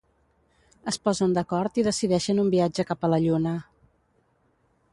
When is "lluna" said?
3.27-3.55